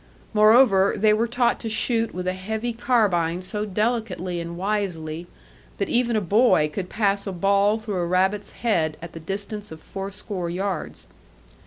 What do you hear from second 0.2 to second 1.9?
Moreover, they were taught to